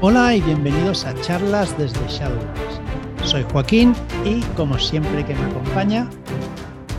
[0.00, 2.80] Hola y bienvenidos a charlas desde Shadowlands.
[3.24, 6.08] Soy Joaquín y como siempre que me acompaña,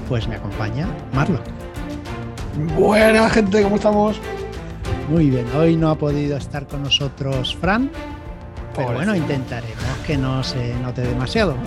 [0.07, 1.39] pues me acompaña Marlo.
[2.77, 4.19] Buena gente, ¿cómo estamos?
[5.09, 7.89] Muy bien, hoy no ha podido estar con nosotros Fran,
[8.75, 11.55] pero bueno, intentaremos que no se note demasiado.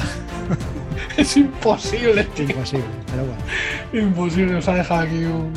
[1.17, 2.27] Es imposible.
[2.37, 4.09] Es imposible, pero bueno.
[4.09, 5.53] Imposible, nos ha dejado aquí un,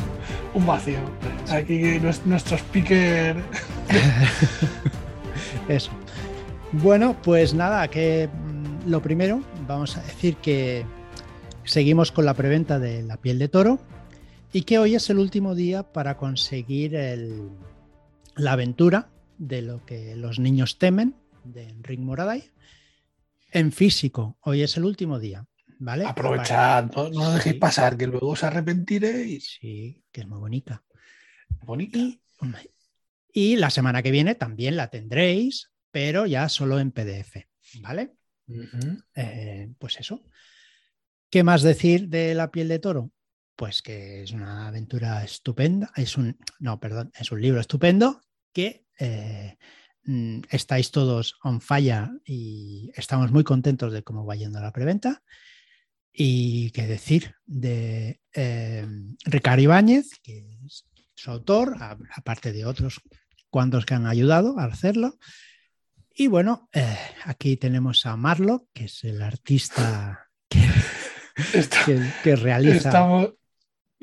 [0.53, 0.97] un vacío.
[1.51, 3.35] Aquí nues- nuestro speaker.
[5.69, 5.91] Eso.
[6.71, 10.85] Bueno, pues nada, que mm, lo primero, vamos a decir que
[11.63, 13.79] seguimos con la preventa de la piel de toro
[14.53, 17.49] y que hoy es el último día para conseguir el-
[18.35, 22.49] la aventura de lo que los niños temen de Enric Moraday
[23.51, 24.37] en físico.
[24.41, 25.45] Hoy es el último día,
[25.79, 26.05] ¿vale?
[26.05, 27.59] Aprovechad, no, dejéis Sí.
[27.59, 29.57] pasar, que luego os arrepentiréis.
[29.59, 30.83] Sí, que es muy bonita.
[31.65, 31.97] Bonita.
[31.97, 32.19] Y,
[33.39, 37.45] y la semana que viene también la tendréis, pero ya solo en PDF,
[37.81, 38.15] ¿vale?
[39.13, 40.23] Eh, pues eso.
[41.29, 43.11] ¿Qué más decir de la piel de toro?
[43.55, 45.91] Pues que es una aventura estupenda.
[45.95, 49.59] Es un, no, perdón, es un libro estupendo que eh,
[50.05, 55.21] mm, estáis todos on fire y estamos muy contentos de cómo va yendo la preventa.
[56.11, 58.87] Y qué decir de eh,
[59.25, 61.77] Ricardo Ibáñez, que es su autor,
[62.15, 62.99] aparte de otros
[63.49, 65.17] cuantos que han ayudado a hacerlo.
[66.13, 70.65] Y bueno, eh, aquí tenemos a Marlo, que es el artista que,
[71.53, 72.77] Está- que- que realiza.
[72.89, 73.33] estamos.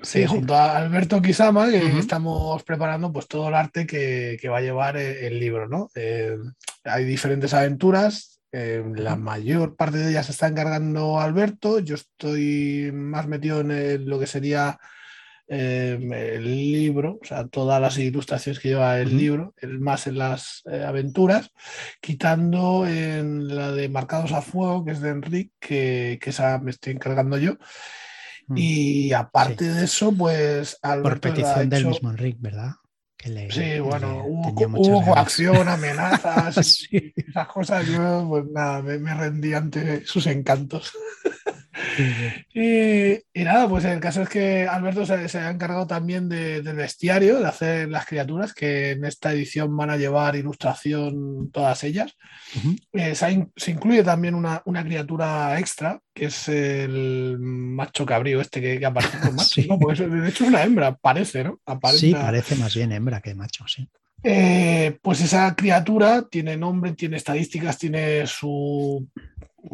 [0.02, 4.58] Sí, junto a Alberto Kisama, que estamos preparando pues todo el arte que, que va
[4.58, 5.88] a llevar el, el libro, ¿no?
[5.94, 6.36] Eh,
[6.82, 12.90] hay diferentes aventuras, eh, la mayor parte de ellas se está encargando Alberto, yo estoy
[12.92, 14.78] más metido en el- lo que sería
[15.48, 15.98] eh,
[16.36, 20.62] el libro, o sea, todas las ilustraciones que lleva el libro, el más en las
[20.70, 21.50] eh, aventuras,
[22.00, 26.70] quitando en la de Marcados a Fuego, que es de Enrique, que, que esa me
[26.70, 27.54] estoy encargando yo.
[28.48, 32.70] Mm, Y aparte de eso, pues Por Alberto ha petición del hecho- mismo Enric, ¿verdad?
[33.16, 37.12] Que le- Sí, le bueno, hubo, muchas hubo coacción, amenazas, Sí.
[37.16, 37.86] esas cosas.
[37.86, 40.92] Yo, pues nada, me, me rendí ante sus encantos.
[42.54, 46.62] Y, y nada, pues el caso es que Alberto se, se ha encargado también de-
[46.62, 51.82] del bestiario, de hacer las criaturas, que en esta edición van a llevar ilustración todas
[51.84, 52.16] ellas.
[52.92, 58.06] Eh, se, ha in- se incluye también una, una criatura extra, que es el macho
[58.06, 59.68] cabrío este que, que aparece con macho, Sí.
[59.68, 59.90] ¿no?
[59.90, 61.58] Eso- de hecho es una hembra, parece, ¿no?
[61.66, 63.88] Aparenta- Sí, parece más bien hembra que macho, sí.
[64.22, 69.06] Eh, pues esa criatura tiene nombre, tiene estadísticas, tiene su,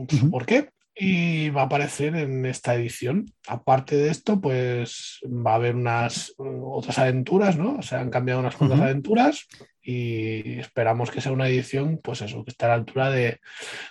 [0.09, 0.31] su Ujú.
[0.31, 3.27] porqué y va a aparecer en esta edición.
[3.47, 7.81] Aparte de esto, pues va a haber unas eh, otras aventuras, ¿no?
[7.83, 9.47] Se han cambiado unas cuantas aventuras
[9.83, 13.41] y esperamos que sea una edición, pues eso, que esté a la altura de,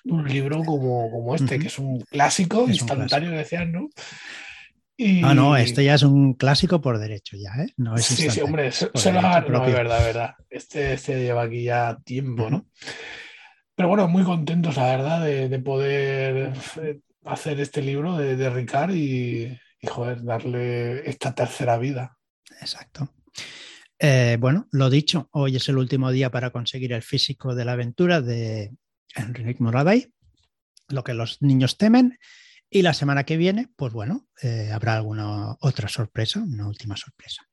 [0.06, 3.90] un libro como, como este, que es un clásico Es un instantáneo, decían, ¿no?
[4.96, 5.24] Y...
[5.24, 7.74] Ah, no, este ya es un clásico por derecho ya, ¿eh?
[7.78, 10.36] No es Sí, sí, hombre, se, lo ha- no, es verdad, es verdad.
[10.50, 12.50] Este, este lleva aquí ya tiempo.
[12.50, 12.68] ¿no?
[13.79, 18.50] Pero bueno, muy contentos, la verdad, de, de poder eh, hacer este libro de, de
[18.50, 19.57] Ricard y,
[19.88, 22.17] joder, darle esta tercera vida.
[22.59, 23.13] Exacto.
[23.97, 27.72] Eh, bueno, lo dicho, hoy es el último día para conseguir el físico de la
[27.72, 28.73] aventura de
[29.16, 30.13] Enrique Moraday,
[30.90, 32.19] lo que los niños temen.
[32.69, 37.49] Y la semana que viene, pues bueno, eh, habrá alguna otra sorpresa, una última sorpresa.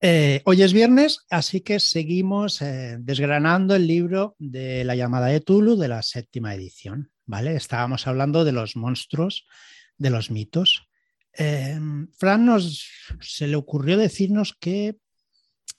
[0.00, 5.40] Eh, hoy es viernes, así que seguimos eh, desgranando el libro de la llamada de
[5.40, 7.10] Tulu de la séptima edición.
[7.28, 7.54] ¿vale?
[7.54, 9.46] Estábamos hablando de los monstruos,
[9.96, 10.88] de los mitos.
[11.36, 11.78] Eh,
[12.16, 12.88] Fran nos
[13.20, 14.96] se le ocurrió decirnos que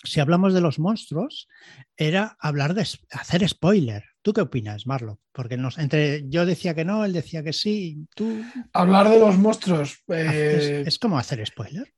[0.04, 1.50] si hablamos de los monstruos,
[1.98, 4.06] era hablar de hacer spoiler.
[4.22, 5.20] ¿Tú qué opinas, Marlo?
[5.34, 8.06] Porque nos, entre yo decía que no, él decía que sí.
[8.16, 8.42] Tú
[8.72, 11.94] Hablar de los monstruos es, eh, es como hacer spoiler.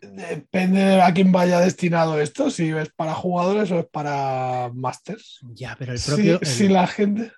[0.00, 5.40] Depende de a quién vaya destinado esto, si es para jugadores o es para masters.
[5.54, 6.40] Ya, pero el Si- propio.
[6.40, 7.32] el- si la gente.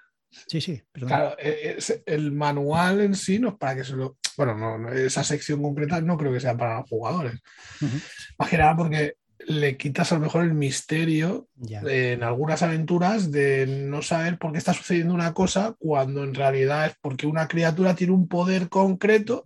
[0.47, 1.09] Sí, sí, perdón.
[1.09, 4.19] Claro, eh, es- el manual en sí no es para que se lo.
[4.37, 7.35] Bueno, no, esa sección concreta no creo que sea para los jugadores.
[7.81, 7.97] Ujú,
[8.39, 9.15] Más que nada porque
[9.51, 11.49] le quitas a lo mejor el misterio
[11.81, 16.35] de- en algunas aventuras de no saber por qué está sucediendo una cosa cuando en
[16.35, 19.45] realidad es porque una criatura tiene un poder concreto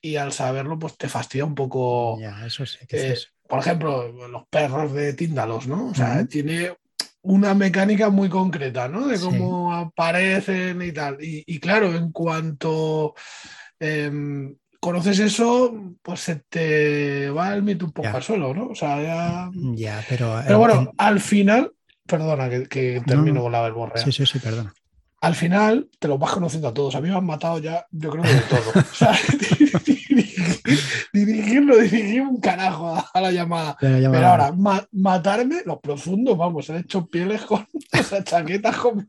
[0.00, 2.18] y al saberlo pues te fastidia un poco.
[2.46, 2.78] Eso sí.
[2.88, 5.88] Eh, es- por ejemplo, los perros de Tíndalos, ¿no?
[5.90, 6.72] O sea, tiene
[7.22, 9.06] una mecánica muy concreta, ¿no?
[9.06, 9.24] De Sí.
[9.24, 11.22] cómo aparecen y tal.
[11.22, 13.14] Y, y claro, en cuanto
[13.78, 14.56] em,
[14.86, 18.14] conoces eso, pues se te va el mito un poco Ya.
[18.14, 18.68] al suelo, ¿no?
[18.68, 19.50] O sea, ya...
[19.74, 20.40] Ya, pero.
[20.46, 21.72] Pero bueno, en- al final
[22.06, 24.04] perdona que, termino con la verborrea.
[24.04, 24.72] Sí, sí, sí, perdona.
[25.22, 26.94] Al final te los vas conociendo a todos.
[26.94, 28.80] A mí me han matado ya, yo creo que de todo.
[28.80, 29.12] o sea,
[31.12, 33.76] dirigirlo, dirigir un carajo a la llamada.
[33.80, 34.52] Pero ahora,
[34.92, 37.66] matarme, los profundos, vamos, han hecho pieles con,
[38.18, 39.08] o chaquetas con,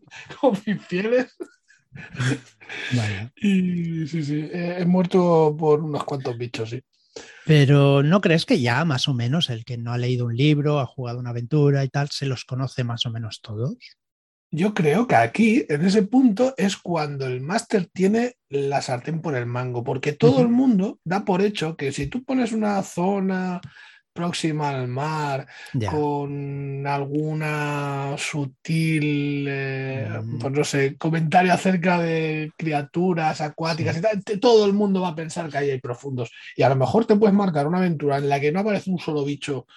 [0.65, 1.35] mis pieles.
[3.37, 6.81] Y sí, sí, he, muerto por unos cuantos bichos, sí.
[7.45, 10.79] Pero ¿no crees que ya más o menos el que no ha leído un libro,
[10.79, 13.77] ha jugado una aventura y tal, se los conoce más o menos todos?
[14.51, 19.35] Yo creo que aquí, en ese punto, es cuando el máster tiene la sartén por
[19.35, 23.59] el mango, porque todo el mundo da por hecho que si tú pones una zona
[24.17, 25.45] próxima al mar,
[25.91, 30.39] con alguna sutil, eh, mm.
[30.39, 35.15] pues no sé, comentario acerca de criaturas acuáticas y tal, todo el mundo va a
[35.15, 36.31] pensar que ahí hay profundos.
[36.55, 38.97] Y a lo mejor te puedes marcar una aventura en la que no aparece un
[38.97, 39.67] solo bicho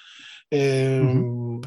[0.51, 1.23] eh,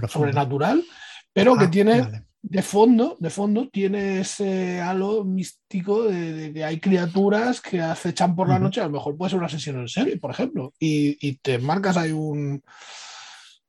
[0.07, 0.83] sobrenatural,
[1.31, 6.77] pero que ah, tiene de fondo, de fondo tiene ese halo místico de, que hay
[6.77, 10.17] criaturas que acechan por la noche, a lo mejor puede ser una sesión en serie,
[10.17, 12.61] por ejemplo, y, te marcas ahí un,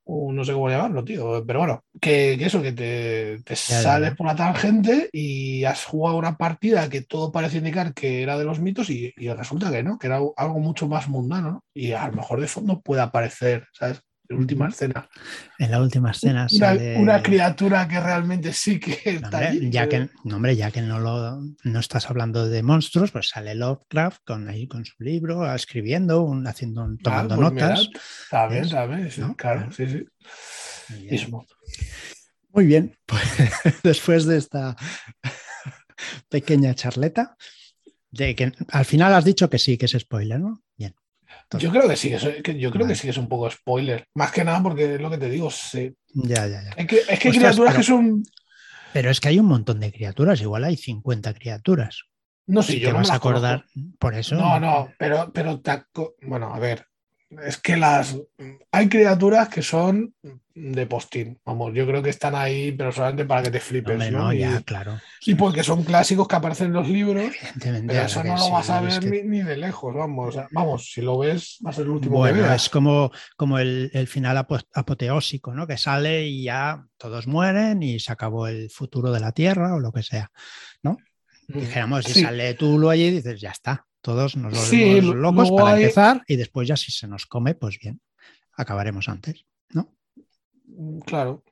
[0.06, 5.08] no sé cómo llamarlo, tío, pero bueno, que, eso, que te, sales por la tangente
[5.12, 9.14] y has jugado una partida que todo parece indicar que era de los mitos y,
[9.36, 11.64] resulta que no, que era algo mucho más mundano, ¿no?
[11.72, 14.02] Y a lo mejor de fondo puede aparecer, ¿sabes?
[14.28, 15.08] En última escena.
[15.58, 16.46] En la última escena.
[16.96, 21.40] Una, criatura que realmente sí que está Ya que, no, hombre, ya que no, lo,
[21.62, 26.82] no estás hablando de monstruos, pues sale Lovecraft con, ahí, con su libro, escribiendo, haciendo,
[26.84, 27.88] ah, tomando pues notas.
[28.30, 30.06] sabes, sabes, claro, sí, sí.
[32.50, 33.22] Muy bien, pues
[33.82, 34.76] después de esta
[36.30, 37.36] pequeña charleta,
[38.10, 40.62] de que al final has dicho que sí, que es spoiler, ¿no?
[40.76, 40.94] Bien.
[41.58, 42.10] Yo creo que sí,
[42.58, 44.06] yo creo que sí es un poco spoiler.
[44.14, 45.50] Más que nada porque es lo que te digo.
[45.50, 45.94] Sí.
[46.14, 46.70] Ya, ya, ya.
[46.76, 48.22] Es que, es que criaturas que son.
[48.92, 52.04] Pero es que hay un montón de criaturas, igual hay 50 criaturas.
[52.46, 53.64] No sé, si yo te vas a acordar
[53.98, 54.36] por eso.
[54.36, 55.60] No, no, pero, pero
[56.22, 56.86] bueno, a ver,
[57.44, 58.16] es que las
[58.70, 60.14] hay criaturas que son
[60.54, 61.38] de postín.
[61.44, 64.12] Vamos, yo creo que están ahí, pero solamente para que te flipes.
[64.12, 64.32] ¿no?
[64.32, 65.00] ya, claro.
[65.26, 67.32] Y porque son clásicos que aparecen en los libros.
[67.60, 70.36] Pero eso no lo vas a ver ni, de lejos, vamos.
[70.52, 74.46] vamos, si lo ves, va a ser el último bueno, es como, como el, final
[74.74, 75.66] apoteósico, ¿no?
[75.66, 79.80] Que sale y ya todos mueren y se acabó el futuro de la Tierra o
[79.80, 80.30] lo que sea,
[80.82, 80.98] ¿no?
[81.48, 86.22] Mm, Dijéramos, si sale Tulu allí, dices, ya está, todos nos volvemos locos para empezar
[86.28, 88.02] y después ya si se nos come, pues bien,
[88.52, 89.94] acabaremos antes, ¿no?
[90.66, 91.42] Mm, claro.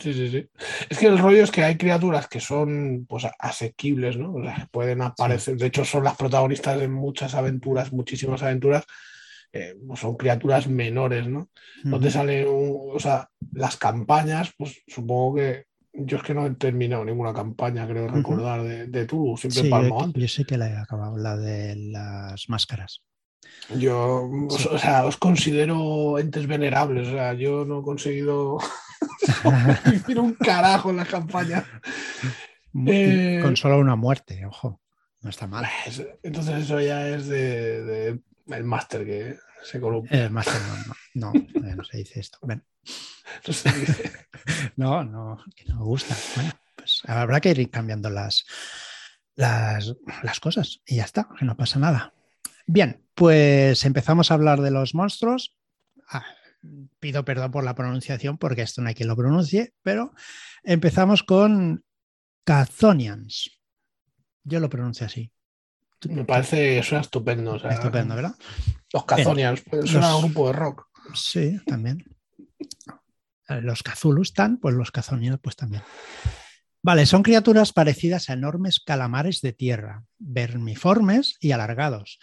[0.00, 0.48] Sí, sí, sí.
[0.90, 4.34] Es que el rollo es que hay criaturas que son pues asequibles, ¿no?
[4.34, 8.84] O sea, pueden aparecer, de hecho son las protagonistas de muchas aventuras, muchísimas aventuras,
[9.52, 11.50] eh, pues son criaturas menores, ¿no?
[11.84, 15.66] Donde salen, o sea, las campañas, pues supongo que
[15.98, 19.68] yo es que no he terminado ninguna campaña, creo recordar, de, de Tulu, siempre sí,
[19.68, 20.22] palmo antes.
[20.22, 23.02] Yo sé que la he acabado, la de las máscaras.
[23.78, 28.58] Yo, o sea, os considero entes venerables, o sea, yo no he conseguido
[29.84, 31.64] decir un carajo en la campaña.
[32.86, 34.80] Eh, con solo una muerte, ojo,
[35.22, 35.66] no está mal.
[36.22, 40.24] Entonces eso ya es de, el máster que se columpia.
[40.24, 40.60] El máster
[41.14, 42.38] no, no, no, se dice esto.
[42.42, 42.60] No,
[44.76, 46.16] no, que no me gusta.
[46.34, 48.44] Bueno, pues habrá que ir cambiando las,
[49.34, 52.12] las, las cosas y ya está, que no pasa nada.
[52.66, 55.56] Bien, pues empezamos a hablar de los monstruos.
[56.08, 56.24] Ah,
[56.98, 60.12] pido perdón por la pronunciación porque esto no hay quien lo pronuncie, pero
[60.62, 61.84] empezamos con
[62.44, 63.50] Cazonians.
[64.44, 65.30] Yo lo pronuncio así.
[66.08, 67.56] Me parece, suena estupendo.
[67.56, 68.34] estupendo, ¿verdad?
[68.92, 70.88] Los Cazonians, suena un grupo de rock.
[71.14, 72.04] Sí, también.
[73.48, 75.82] Los Cazulus están, pues los Cazonians pues también.
[76.82, 82.18] Vale, son criaturas parecidas a enormes calamares de tierra, vermiformes y alargados,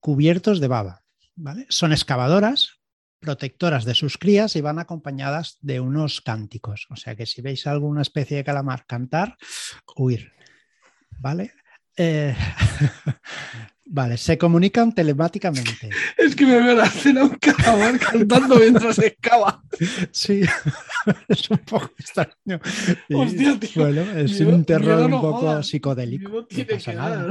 [0.00, 1.04] cubiertos de baba.
[1.36, 1.66] ¿vale?
[1.68, 2.80] Son excavadoras,
[3.18, 6.86] protectoras de sus crías y van acompañadas de unos cánticos.
[6.90, 9.36] O sea que si veis alguna especie de calamar cantar,
[9.96, 10.32] huir.
[11.18, 11.52] ¿Vale?
[11.96, 12.36] Eh,
[13.86, 15.90] vale, se comunican telemáticamente.
[16.18, 19.62] Es que me veo la cena un calamar cantando mientras se excava.
[20.10, 20.42] Sí,
[21.28, 22.60] es un poco extraño.
[23.12, 23.82] Hostia, tío.
[23.82, 26.28] Bueno, es un terror un poco psicodélico.
[26.30, 27.30] No tiene que nada.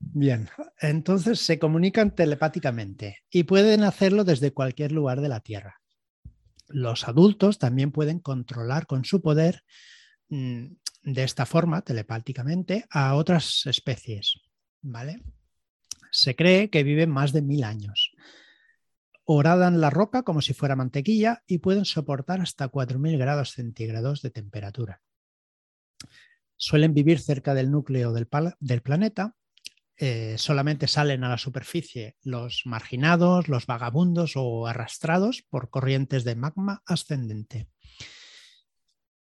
[0.00, 0.48] Bien,
[0.80, 5.80] entonces se comunican telepáticamente y pueden hacerlo desde cualquier lugar de la Tierra.
[6.68, 9.64] Los adultos también pueden controlar con su poder
[10.28, 10.66] mm,
[11.02, 14.40] de esta forma, telepáticamente, a otras especies.
[14.82, 15.22] ¿Vale?
[16.10, 18.12] Se cree que viven más de mil años.
[19.24, 24.30] horadan la roca como si fuera mantequilla y pueden soportar hasta 4.000 grados centígrados de
[24.30, 25.02] temperatura.
[26.56, 28.26] Suelen vivir cerca del núcleo del,
[28.82, 29.36] planeta.
[29.98, 36.34] Eh, solamente salen a la superficie los marginados, los vagabundos o arrastrados por corrientes de
[36.34, 37.68] magma ascendente.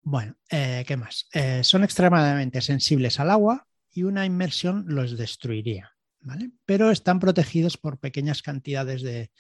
[0.02, 1.28] Bueno, eh, ¿qué más?
[1.32, 6.50] Eh, son extremadamente sensibles al agua y una inmersión los destruiría, ¿vale?
[6.66, 9.30] Pero están protegidos por pequeñas cantidades de,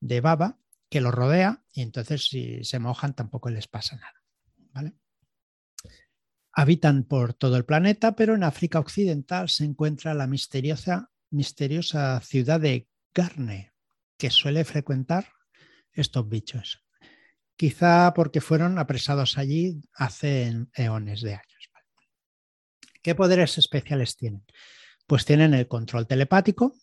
[0.00, 0.58] de baba
[0.90, 4.20] que los rodea y entonces si se mojan tampoco les pasa nada.
[4.72, 4.94] ¿vale?
[6.52, 12.60] Habitan por todo el planeta, pero en África Occidental se encuentra la misteriosa, misteriosa ciudad
[12.60, 13.72] de Garne,
[14.18, 15.28] que suele frecuentar
[15.92, 16.84] estos bichos.
[17.56, 21.49] Quizá porque fueron apresados allí hace eones de años.
[23.02, 24.44] ¿Qué poderes especiales tienen?
[25.06, 26.74] Pues tienen el control telepático,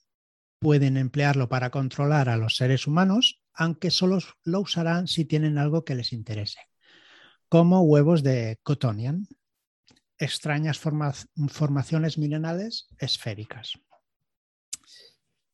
[0.59, 5.83] pueden emplearlo para controlar a los seres humanos, aunque solo lo usarán si tienen algo
[5.85, 6.59] que les interese,
[7.49, 9.27] como huevos de Cotonian,
[10.17, 13.79] extrañas formaciones minerales esféricas.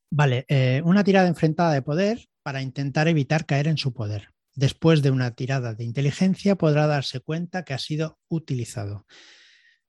[0.10, 4.30] Vale, eh, una tirada enfrentada de poder para intentar evitar caer en su poder.
[4.56, 9.06] Después de una tirada de inteligencia podrá darse cuenta que ha sido utilizado.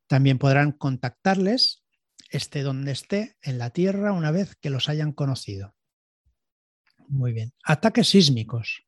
[0.07, 1.85] También podrán contactarles
[2.31, 5.75] esté donde esté en la Tierra una vez que los hayan conocido.
[7.09, 7.53] Muy bien.
[7.65, 8.85] Ataques sísmicos.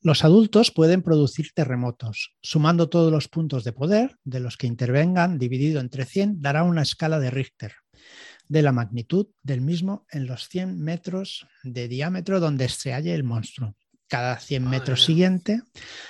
[0.00, 2.36] Los adultos pueden producir terremotos.
[2.40, 6.82] Sumando todos los puntos de poder de los que intervengan, dividido entre 100, dará una
[6.82, 7.72] escala de Richter
[8.48, 13.24] de la magnitud del mismo en los 100 metros de diámetro donde se halle el
[13.24, 13.74] monstruo.
[14.08, 15.62] Cada 100 metros siguiente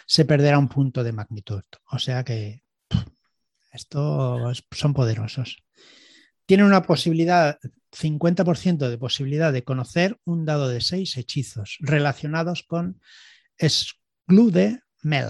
[0.07, 1.63] se perderá un punto de magnitud.
[1.91, 2.63] O sea que
[3.73, 5.63] estos son poderosos
[6.49, 7.59] tiene una posibilidad,
[7.93, 13.03] 50% de posibilidad de conocer un dado de seis hechizos relacionados con
[13.59, 15.29] Exclude Mel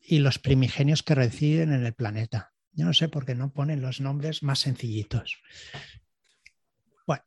[0.00, 2.52] y los primigenios que residen en el planeta.
[2.72, 5.38] Yo no sé por qué no ponen los nombres más sencillitos.
[7.06, 7.22] Bueno,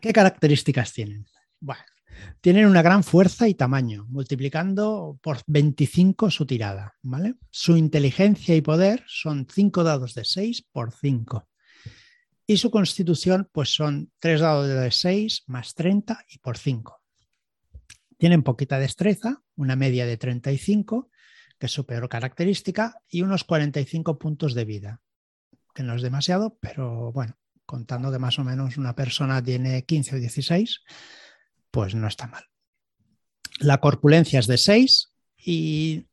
[0.00, 1.26] ¿qué características tienen?
[1.60, 1.84] Bueno,
[2.40, 6.94] tienen una gran fuerza y tamaño, multiplicando por 25 su tirada.
[7.02, 7.34] ¿vale?
[7.50, 11.48] Su inteligencia y poder son 5 dados de 6 por 5.
[12.46, 16.98] Y su constitución, pues son tres dados de 6 más 30 y por 5.
[18.16, 21.10] Tienen poquita destreza, una media de 35,
[21.58, 25.02] que es su peor característica, y unos 45 puntos de vida,
[25.74, 30.16] que no es demasiado, pero bueno, contando que más o menos una persona tiene 15
[30.16, 30.80] o 16,
[31.70, 32.44] pues no está mal.
[33.60, 36.06] La corpulencia es de 6 y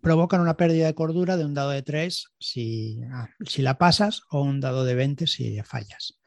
[0.00, 4.22] provocan una pérdida de cordura de un dado de 3 si, ah, si la pasas
[4.30, 6.20] o un dado de 20 si fallas.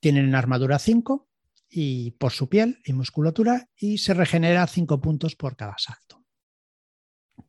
[0.00, 1.28] Tienen armadura 5
[1.68, 6.24] y por su piel y musculatura y se regenera 5 puntos por cada salto.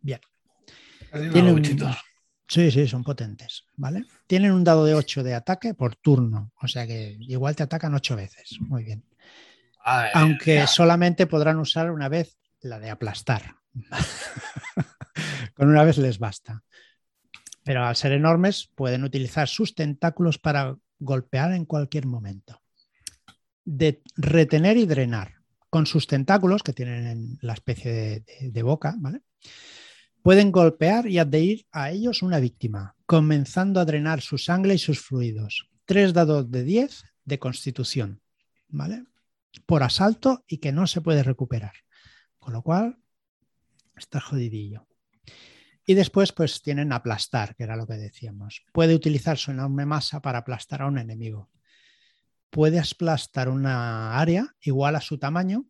[0.01, 0.19] Bien.
[1.31, 1.63] Tienen,
[2.47, 4.05] sí, sí, son potentes, ¿vale?
[4.27, 7.93] Tienen un dado de 8 de ataque por turno, o sea que igual te atacan
[7.93, 8.57] 8 veces.
[8.61, 9.03] Muy bien.
[9.83, 13.55] Aunque solamente podrán usar una vez la de aplastar.
[15.53, 16.63] Con una vez les basta.
[17.63, 22.61] Pero al ser enormes pueden utilizar sus tentáculos para golpear en cualquier momento.
[23.65, 25.35] De retener y drenar.
[25.69, 28.95] Con sus tentáculos, que tienen la especie de, boca,
[30.21, 34.99] pueden golpear y adherir a ellos una víctima, comenzando a drenar su sangre y sus
[34.99, 35.67] fluidos.
[35.85, 38.21] Tres dados de 10 de constitución,
[38.67, 39.05] ¿vale?
[39.65, 41.73] Por asalto y que no se puede recuperar.
[42.39, 42.97] Con lo cual,
[43.95, 44.87] está jodidillo.
[45.85, 48.63] Y después, pues tienen aplastar, que era lo que decíamos.
[48.71, 51.49] Puede utilizar su enorme masa para aplastar a un enemigo.
[52.49, 55.65] Puede aplastar una área igual a su tamaño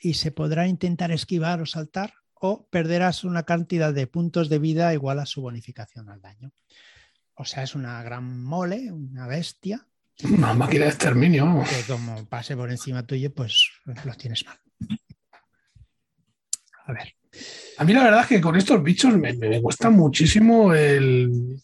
[0.00, 4.94] y se podrá intentar esquivar o saltar o perderás una cantidad de puntos de vida
[4.94, 6.52] igual a su bonificación al daño.
[7.34, 9.86] O sea, es una gran mole, una bestia.
[10.30, 11.62] Una máquina de exterminio.
[11.68, 13.70] Que como pase por encima tuyo, pues
[14.04, 14.58] los tienes mal.
[16.86, 17.14] A ver.
[17.78, 21.56] A mí la verdad es que con estos bichos me, cuesta muchísimo el,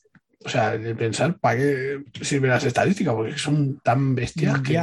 [0.45, 4.81] o sea, el pensar para qué sirven las estadísticas, porque son tan bestias que...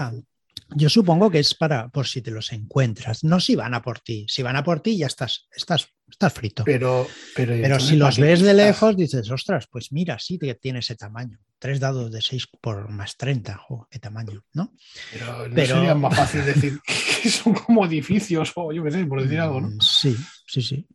[0.76, 4.00] Yo supongo que es para por si te los encuentras, no si van a por
[4.00, 4.26] ti.
[4.28, 6.64] Si van a por ti ya estás, estás, estás frito.
[6.64, 10.80] Pero, pero, pero si los ves de lejos dices, ostras, pues mira, sí que tiene
[10.80, 11.38] ese tamaño.
[11.64, 14.74] Tres dados de 6 por más 30, oh, qué tamaño, ¿no?
[15.14, 16.78] Pero, ¿no sería más fácil decir
[17.22, 19.80] que son como edificios o yo qué sé, por decir algo, ¿no?
[19.80, 20.14] Sí,
[20.46, 20.86] sí, sí.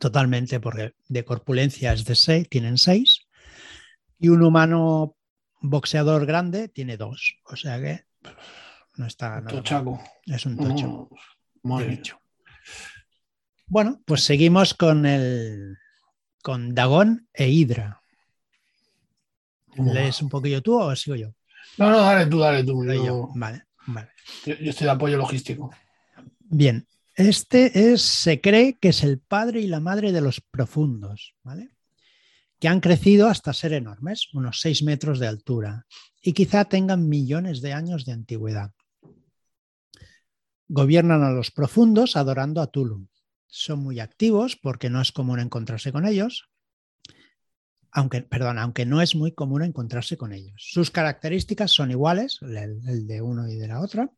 [0.00, 3.26] Totalmente, porque de corpulencia es de 6, tienen 6
[4.18, 5.14] y un humano
[5.60, 7.40] boxeador grande tiene 2.
[7.44, 8.06] O sea que
[8.96, 9.44] no está.
[9.44, 10.02] Tochaco.
[10.24, 11.10] Es un tocho.
[11.86, 12.18] Bicho.
[13.66, 15.76] Bueno, pues seguimos con el
[16.42, 17.97] con Dagón e Hidra.
[19.76, 21.34] ¿Lees un poquillo tú o sigo yo?
[21.76, 22.82] No, no, dale tú, dale tú.
[22.82, 23.28] Leo Yo, yo.
[23.34, 24.08] Vale, vale.
[24.46, 25.70] yo- yo estoy de apoyo logístico.
[26.40, 31.34] Bien, este es, se cree que es el padre y la madre de los profundos,
[31.42, 31.70] ¿vale?
[32.58, 35.86] Que han crecido hasta ser enormes, unos 6 metros de altura,
[36.22, 38.72] y quizá tengan millones de años de antigüedad.
[40.68, 43.08] Gobiernan a los profundos adorando a Tulu.
[43.46, 46.48] Son muy activos porque no es común encontrarse con ellos,
[47.90, 50.54] aunque, perdón, aunque no es muy común encontrarse con ellos.
[50.58, 54.10] Sus características son iguales, el, de uno y de la otra,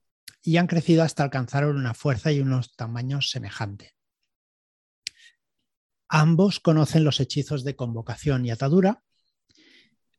[0.42, 3.92] y han crecido hasta alcanzar una fuerza y unos tamaños semejantes.
[6.08, 9.02] Ambos conocen los hechizos de convocación y atadura.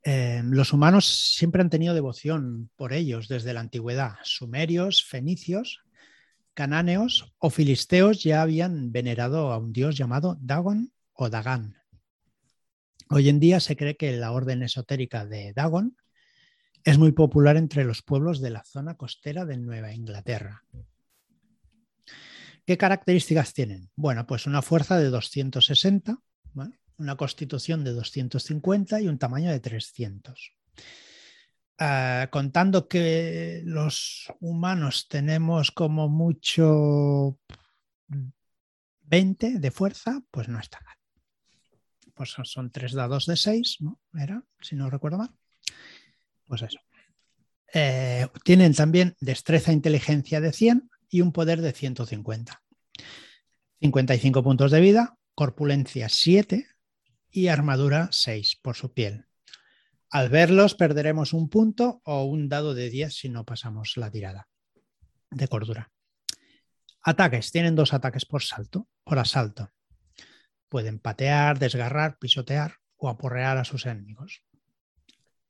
[0.03, 1.05] Eh, los humanos
[1.35, 4.15] siempre han tenido devoción por ellos desde la antigüedad.
[4.23, 5.81] Sumerios, fenicios,
[6.53, 11.80] canáneos o filisteos ya habían venerado a un dios llamado Dagon o Dagan.
[13.13, 15.97] Hoy en día se cree que la orden esotérica de Dagon
[16.85, 20.63] es muy popular entre los pueblos de la zona costera de Nueva Inglaterra.
[22.65, 23.89] ¿Qué características tienen?
[23.97, 26.19] Bueno, pues una fuerza de 260,
[26.53, 26.79] ¿vale?
[26.99, 30.53] una constitución de 250 y un tamaño de 300.
[31.81, 37.37] Uh, contando que los humanos tenemos como mucho
[39.01, 41.00] 20 de fuerza, pues no está mal.
[42.21, 43.99] Pues son, tres dados de 6, ¿no?
[44.13, 45.31] Era, si no recuerdo mal.
[46.45, 46.77] Pues eso.
[47.73, 52.61] Eh, tienen también destreza e inteligencia de 100 y un poder de 150.
[53.79, 56.67] 55 puntos de vida, corpulencia 7
[57.31, 59.25] y armadura 6 por su piel.
[60.11, 64.47] Al verlos perderemos un punto o un dado de 10 si no pasamos la tirada
[65.31, 65.91] de cordura.
[67.01, 67.51] Ataques.
[67.51, 69.71] Tienen dos ataques por salto, por asalto.
[70.71, 74.41] Pueden patear, desgarrar, pisotear o aporrear a sus enemigos.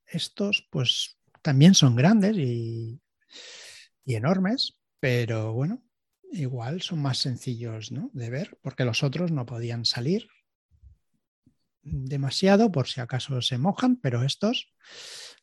[0.04, 3.00] Estos, pues, también son grandes y,
[4.04, 5.80] y enormes, pero bueno,
[6.32, 8.10] igual son más sencillos ¿no?
[8.12, 10.26] de ver, porque los otros no podían salir
[11.82, 14.72] demasiado por si acaso se mojan, pero estos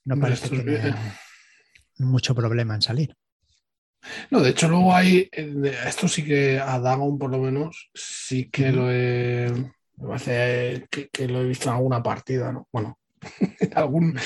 [0.04, 0.94] no parece que
[1.98, 3.16] mucho problema en salir.
[4.32, 5.30] No, de hecho, luego hay.
[5.32, 9.52] eh, Esto sí que a Dagon, por lo menos, sí que lo he.
[9.98, 12.68] Me parece que, que lo he visto en alguna partida, ¿no?
[12.72, 12.98] Bueno,
[13.60, 14.18] en algún,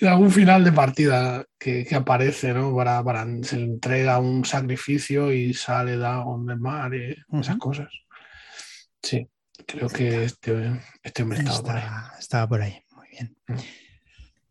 [0.00, 2.74] en algún final de partida que, que aparece, ¿no?
[2.74, 7.88] Para, para se entrega un sacrificio y sale Dagon del mar y esas cosas.
[9.02, 9.28] Sí,
[9.66, 11.84] creo que este, este hombre estaba por ahí.
[12.18, 13.36] Estaba por ahí, muy bien.
[13.48, 13.54] Mm.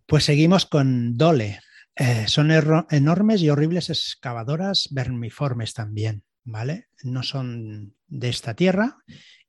[0.08, 1.60] Pues seguimos con Dole.
[1.96, 2.52] Eh, son
[2.92, 6.90] enormes y horribles excavadoras vermiformes también, ¿vale?
[7.04, 8.98] No son de esta tierra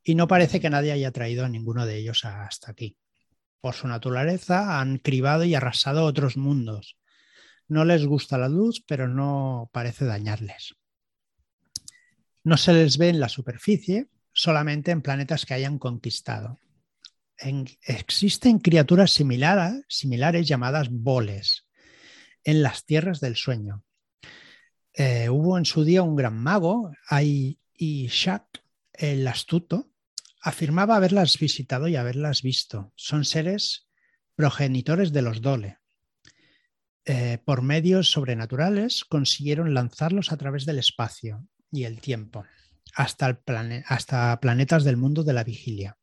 [0.03, 2.97] y no parece que nadie haya traído a ninguno de ellos hasta aquí.
[3.61, 6.99] Por su naturaleza han cribado y arrasado otros mundos.
[7.67, 10.77] No les gusta la luz, pero no parece dañarles.
[12.45, 16.61] No se les ve en la superficie, solamente en planetas que hayan conquistado.
[17.39, 21.66] En- existen criaturas similares llamadas boles
[22.47, 23.85] en las tierras del sueño.
[24.95, 29.91] Eh, hubo en su día un gran mago, Ai Ishak, el astuto,
[30.41, 32.93] afirmaba haberlas visitado y haberlas visto.
[32.95, 33.89] Son seres
[34.37, 35.79] progenitores de los Dole.
[37.05, 42.45] Eh, por medios sobrenaturales consiguieron lanzarlos a través del espacio y el tiempo
[42.95, 43.43] hasta,
[43.87, 45.99] hasta planetas del mundo de la vigilia.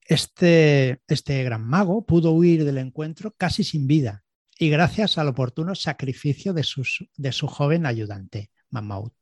[0.00, 4.24] Este, este gran mago pudo huir del encuentro casi sin vida
[4.62, 9.12] y gracias al oportuno sacrificio de, sus- de su joven ayudante, Mamaut.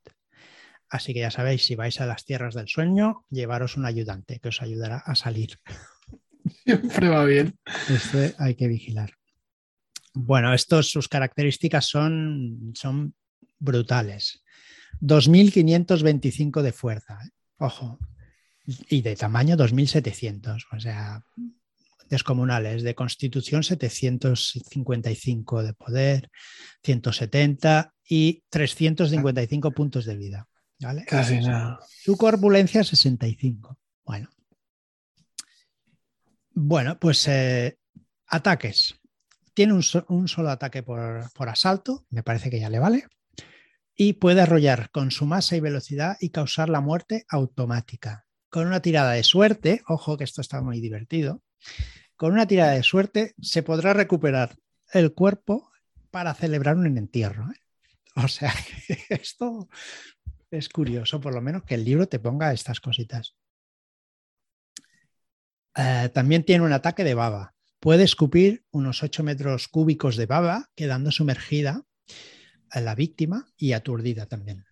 [0.90, 4.48] Así que ya sabéis, si vais a las tierras del sueño, llevaros un ayudante que
[4.48, 5.58] os ayudará a salir.
[6.64, 7.58] Siempre va bien.
[7.88, 9.14] Este hay que vigilar.
[10.12, 13.14] Bueno, estos, sus características son, son
[13.58, 14.42] brutales.
[15.00, 17.30] 2.525 de fuerza, ¿eh?
[17.60, 17.98] ojo,
[18.66, 21.24] y de tamaño 2.700, o sea,
[22.10, 22.82] descomunales.
[22.82, 26.30] De constitución 755 de poder,
[26.84, 30.46] 170 y 355 puntos de vida.
[30.80, 31.04] ¿vale?
[31.06, 31.78] Casi nada.
[31.88, 33.78] Su corpulencia 65.
[34.04, 34.28] Bueno.
[36.52, 37.78] Bueno, pues eh,
[38.26, 38.94] ataques.
[39.54, 43.06] Tiene un, so- un solo ataque por, por asalto, me parece que ya le vale.
[43.94, 48.24] Y puede arrollar con su masa y velocidad y causar la muerte automática.
[48.50, 51.42] Con una tirada de suerte, ojo que esto está muy divertido,
[52.16, 54.56] con una tirada de suerte se podrá recuperar
[54.92, 55.70] el cuerpo
[56.10, 57.50] para celebrar un entierro.
[57.50, 57.60] ¿eh?
[58.16, 58.52] O sea,
[59.08, 59.68] esto
[60.50, 63.36] es curioso, por lo menos, que el libro te ponga estas cositas.
[65.76, 67.54] Eh, también tiene un ataque de baba.
[67.78, 71.84] Puede escupir unos 8 metros cúbicos de baba, quedando sumergida
[72.68, 74.66] a la víctima y aturdida también.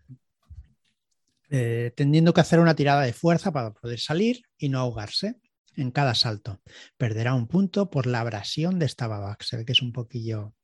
[1.50, 5.36] Eh, teniendo que hacer una tirada de fuerza para poder salir y no ahogarse
[5.76, 6.60] en cada salto.
[6.96, 9.92] Perderá un punto por la abrasión de esta baba, que se ve que es un
[9.92, 10.54] poquillo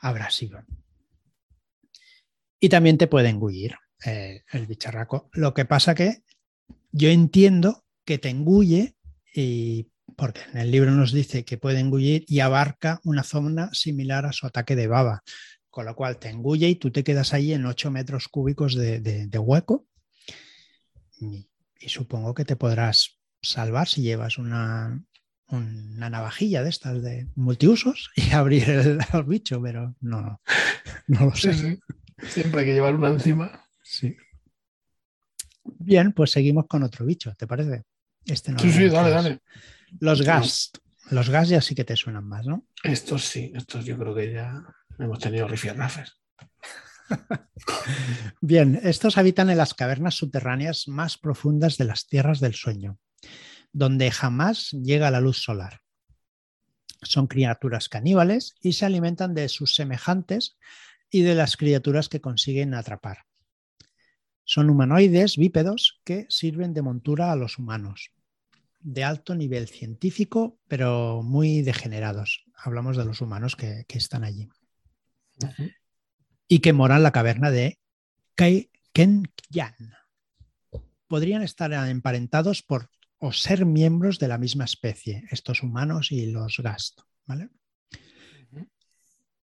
[0.00, 0.64] abrasiva.
[2.58, 5.30] Y también te puede engullir eh, el bicharraco.
[5.32, 6.22] Lo que pasa que
[6.90, 8.96] yo entiendo que te engulle
[9.34, 14.26] y porque en el libro nos dice que puede engullir y abarca una zona similar
[14.26, 15.22] a su ataque de baba,
[15.70, 19.28] con lo cual te engulle y tú te quedas ahí en 8 metros cúbicos de,
[19.38, 19.86] hueco
[21.22, 21.48] y,
[21.88, 25.04] supongo que te podrás salvar si llevas una,
[25.48, 30.40] una navajilla de estas de multiusos y abrir el, bicho, pero no,
[31.08, 31.80] no lo sé.
[32.28, 33.66] Siempre hay que llevar una encima.
[33.82, 34.16] Sí.
[35.64, 37.84] Bien, pues seguimos con otro bicho, ¿te parece?
[38.24, 39.40] Este no sí, sí, dale, dale.
[40.00, 40.70] Los gas.
[41.10, 42.66] Los gas ya sí que te suenan más, ¿no?
[42.84, 44.62] Estos sí, estos yo creo que ya
[44.98, 46.21] hemos tenido rifirrafes.
[48.40, 52.98] Bien, estos habitan en las cavernas subterráneas más profundas de las tierras del sueño,
[53.72, 55.80] donde jamás llega la luz solar.
[57.02, 60.56] Son criaturas caníbales y se alimentan de sus semejantes
[61.10, 63.24] y de las criaturas que consiguen atrapar.
[64.44, 68.12] Son humanoides bípedos que sirven de montura a los humanos,
[68.80, 72.44] de alto nivel científico, pero muy degenerados.
[72.56, 74.48] Hablamos de los humanos que, están allí.
[76.48, 77.78] Y que moran en la caverna de
[78.34, 79.94] Kenkyan.
[81.06, 86.58] Podrían estar emparentados por o ser miembros de la misma especie, estos humanos y los
[86.58, 87.02] Gast.
[87.24, 87.50] ¿vale?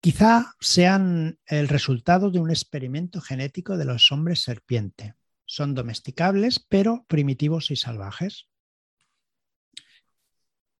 [0.02, 5.14] Quizá sean el resultado de un experimento genético de los hombres serpiente.
[5.46, 8.48] Son domesticables, pero primitivos y salvajes.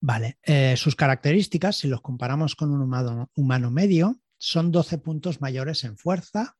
[0.00, 5.40] Vale, eh, sus características, si los comparamos con un humano, humano, medio, son 12 puntos
[5.40, 6.56] mayores en fuerza,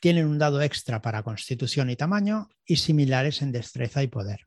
[0.00, 4.46] tienen un dado extra para constitución y tamaño y similares en destreza y poder.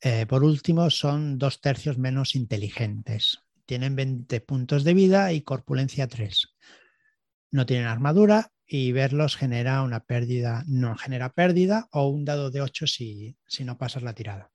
[0.00, 3.40] Eh, por último, son dos tercios menos inteligentes.
[3.66, 6.54] Tienen 20 puntos de vida y corpulencia 3.
[7.50, 12.62] No tienen armadura y verlos genera una pérdida, no genera pérdida o un dado de
[12.62, 14.50] 8 si, si no pasas la tirada.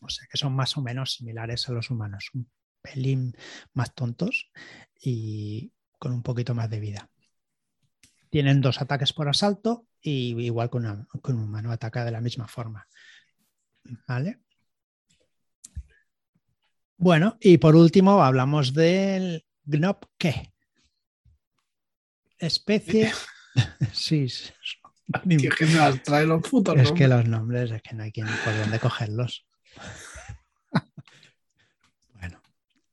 [0.00, 2.50] O sea que son más o menos similares a los humanos, un
[2.82, 3.36] pelín
[3.72, 4.50] más tontos
[5.00, 7.10] y con un poquito más de vida.
[8.30, 12.86] Tienen dos ataques por asalto y igual con, un humano ataca de la misma forma.
[14.06, 14.40] ¿Vale?
[16.96, 20.52] Bueno, y por último hablamos del Gnopke.
[22.38, 23.12] Especie.
[23.92, 24.24] sí.
[24.24, 25.66] Es que
[26.04, 29.46] trae los putos Es que los nombres es que no hay quien por dónde cogerlos.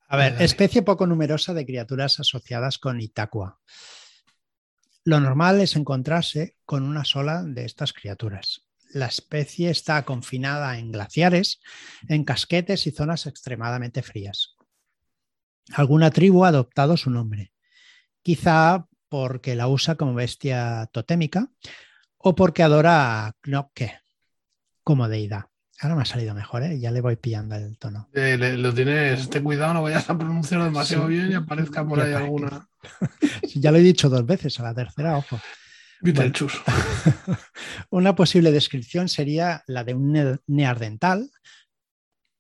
[0.08, 3.60] A ver, especie poco numerosa de criaturas asociadas con Itaqua.
[5.04, 8.66] Lo normal es encontrarse con una sola de estas criaturas
[8.96, 11.60] la especie está confinada en glaciares,
[12.08, 14.56] en casquetes y zonas extremadamente frías.
[15.74, 17.52] Alguna tribu ha adoptado su nombre,
[18.22, 21.52] quizá porque la usa como bestia totémica
[22.18, 24.00] o porque adora a Knokke
[24.82, 25.48] como deidad.
[25.82, 26.80] Ahora me ha salido mejor, ¿eh?
[26.80, 28.10] ya le voy pillando el tono.
[28.14, 32.14] Eh, lo tienes, ten cuidado, no vayas a pronunciarlo demasiado bien y aparezca por ahí
[32.14, 32.70] alguna.
[33.56, 35.40] ya lo he dicho dos veces, a la tercera, ojo.
[37.90, 41.30] una posible descripción sería la de un neardental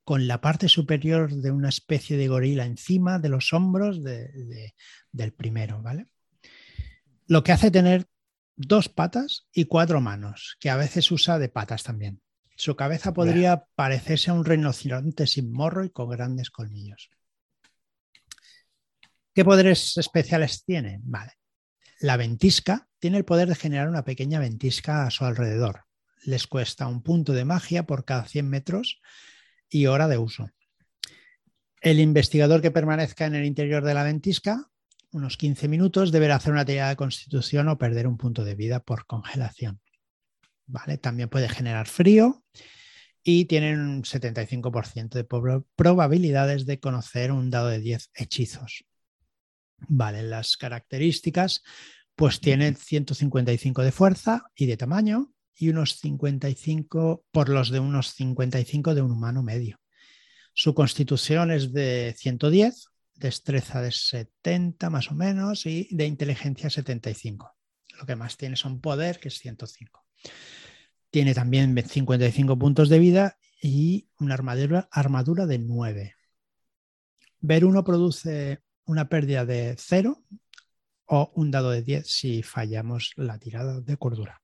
[0.03, 5.81] con la parte superior de una especie de gorila encima de los hombros del primero,
[5.81, 6.07] ¿vale?
[7.27, 8.05] Lo que hace tener
[8.55, 12.21] dos patas y cuatro manos, que a veces usa de patas también.
[12.55, 17.09] Su cabeza podría parecerse a un rinoceronte sin morro y con grandes colmillos.
[19.33, 20.99] ¿Qué poderes especiales tiene?
[21.03, 21.33] Vale.
[21.99, 25.83] La ventisca tiene el poder de generar una pequeña ventisca a su alrededor.
[26.23, 29.01] Les cuesta un punto de magia por cada 100 metros
[29.69, 30.49] y hora de uso.
[31.81, 34.71] El investigador que permanezca en el interior de la ventisca
[35.11, 38.81] unos 15 minutos deberá hacer una tirada de constitución o perder un punto de vida
[38.81, 39.79] por congelación.
[40.67, 40.97] ¿Vale?
[40.97, 42.43] También puede generar frío
[43.23, 45.25] y tienen un 75% de
[45.75, 48.85] probabilidades de conocer un dado de 10 hechizos.
[49.87, 51.63] Vale, las características
[52.15, 58.13] pues tiene 155 de fuerza y de tamaño y unos 55 por los de unos
[58.13, 59.79] 55 de un humano medio.
[60.53, 67.55] Su constitución es de 110, destreza de 70 más o menos y de inteligencia 75.
[67.97, 70.04] Lo que más tiene son poder, que es 105.
[71.09, 76.15] Tiene también 55 puntos de vida y una armadura, armadura de 9.
[77.39, 80.23] Ver 1 produce una pérdida de 0
[81.07, 84.41] o un dado de 10 si fallamos la tirada de cordura.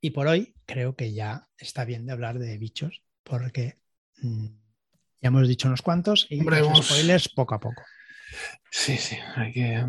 [0.00, 3.78] Y por hoy creo que ya está bien de hablar de bichos porque
[4.22, 4.46] mm,
[5.20, 7.82] ya hemos dicho unos cuantos y los spoilers poco a poco.
[8.70, 9.84] Sí, sí, hay que.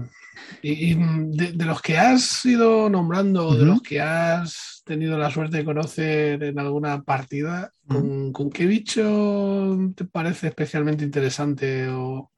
[0.61, 3.65] Y, y de, de los que has ido nombrando, de Ujú.
[3.65, 9.77] los que has tenido la suerte de conocer en alguna partida, ¿con, con qué bicho
[9.95, 12.31] te parece especialmente interesante o,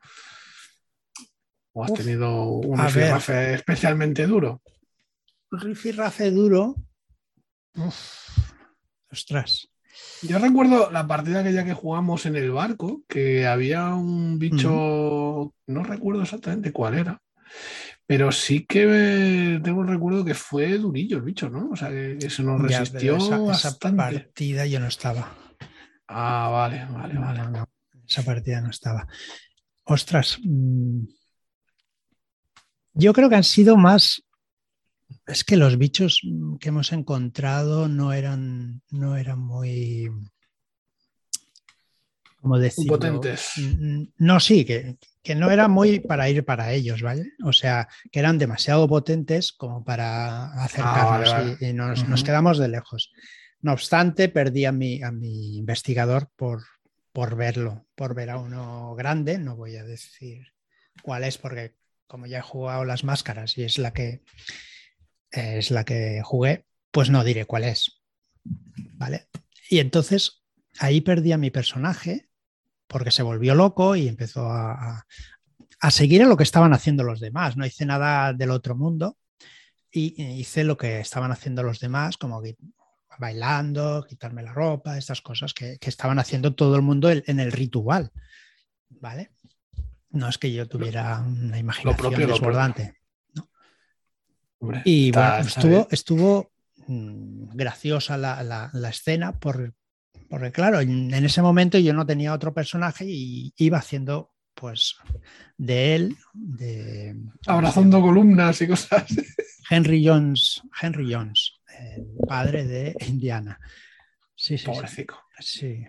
[1.73, 4.61] o has Uf, tenido un rifirrafe especialmente duro?
[5.51, 6.75] Rifirrafe duro.
[7.75, 8.29] Uf,
[9.11, 9.70] ostras.
[10.23, 15.83] Yo recuerdo la partida aquella que jugamos en el barco, que había un bicho, no
[15.83, 17.21] recuerdo exactamente cuál era,
[18.05, 21.69] pero sí que tengo el recuerdo que fue durillo el bicho, ¿no?
[21.71, 23.97] O sea, que, que se nos resistió esa, esa bastante.
[23.97, 25.35] partida yo no estaba.
[26.07, 27.41] Ah, vale, vale, No, vale.
[27.49, 27.65] no.
[28.07, 29.07] Esa partida no estaba.
[29.85, 30.37] Ostras.
[30.43, 31.03] mm,
[32.93, 34.21] Yo creo que han sido más.
[35.31, 40.09] Es que los bichos mm, que hemos encontrado no eran, no eran muy.
[42.41, 42.93] ¿Cómo decirlo?
[42.97, 43.51] potentes.
[43.57, 47.33] Mm, No, sí, que, que no era muy para ir para ellos, ¿vale?
[47.43, 52.23] O sea, que eran demasiado potentes como para acercarnos Ah, vale, y- y, nos, nos
[52.23, 53.11] quedamos de lejos.
[53.61, 56.63] No obstante, perdí a mi, a mi investigador por,
[57.13, 59.37] por verlo, por ver a uno grande.
[59.37, 60.47] No voy a decir
[61.03, 61.75] cuál es, porque
[62.07, 64.23] como ya he jugado las máscaras y es la que
[65.31, 68.01] es la que jugué, pues no diré cuál es.
[68.93, 69.27] ¿Vale?
[69.69, 70.43] Y entonces
[70.79, 72.29] ahí perdí a mi personaje
[72.87, 75.05] porque se volvió loco y empezó a,
[75.79, 77.57] a- seguir a lo que estaban haciendo los demás.
[77.57, 79.17] No hice nada del otro mundo
[79.91, 82.41] y hice lo que estaban haciendo los demás, como
[83.17, 87.51] bailando, quitarme la ropa, estas cosas que, que estaban haciendo todo el mundo en, el
[87.51, 88.11] ritual.
[88.89, 89.31] ¿Vale?
[90.09, 92.33] No es que yo tuviera una imaginación propio, lo propio.
[92.33, 93.00] desbordante.
[94.61, 96.51] Hombre, Y está- bueno, está estuvo, estuvo
[96.87, 99.73] mm, graciosa la, la- la escena por,
[100.29, 104.95] porque, claro, en, en ese momento yo no tenía otro personaje y iba haciendo, pues,
[105.57, 107.15] de él, de
[107.47, 109.05] Abrazando columnas y cosas.
[109.69, 113.59] Henry Jones, Henry Jones, el padre de Indiana.
[114.35, 114.65] Sí, sí.
[114.65, 115.21] Pobrecico.
[115.39, 115.85] Sí.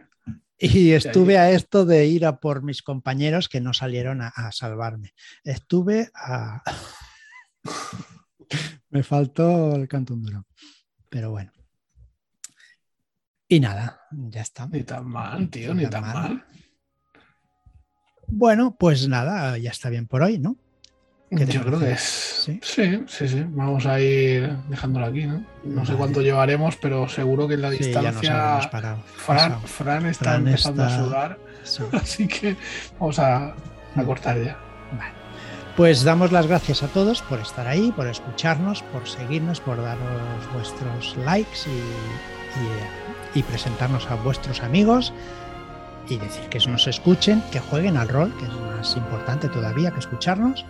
[0.58, 4.52] Y estuve a esto de ir a por mis compañeros que no salieron a, a
[4.52, 5.12] salvarme.
[5.44, 6.62] Estuve a.
[8.91, 10.47] Me faltó el canto duro.
[11.09, 11.53] Pero bueno.
[13.49, 14.67] Y nada, ya está.
[14.69, 16.15] Ni tan mal, tío, Ni ni tan tan mal.
[16.35, 16.45] mal.
[18.29, 20.57] Bueno, pues nada, ya está bien por hoy, ¿no?
[21.31, 22.01] ¿Qué te Yo creo que es.
[22.01, 22.61] ¿Sí?
[22.62, 23.05] ¿Sí?
[23.07, 25.45] sí, sí, Vamos a ir dejándolo aquí, ¿no?
[25.65, 28.61] No sé cuánto llevaremos, pero seguro que en la Sí, distancia.
[28.71, 29.03] parado.
[29.05, 29.61] Fran.
[29.62, 31.83] Fran está Fran empezando está- a sudar, Sí.
[31.93, 32.57] así que
[32.99, 33.55] vamos a,
[33.97, 34.59] a cortar ya.
[34.97, 35.21] Vale.
[35.76, 40.52] Pues damos las gracias a todos por estar ahí, por escucharnos, por seguirnos, por daros
[40.52, 41.70] vuestros likes y,
[43.37, 45.14] y- y presentarnos a vuestros amigos
[46.08, 50.00] y decir que nos escuchen, que jueguen al rol, que es más importante todavía que
[50.00, 50.66] escucharnos.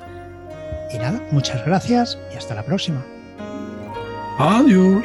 [0.92, 3.02] Y nada, muchas gracias y hasta la próxima.
[4.38, 5.04] Adiós.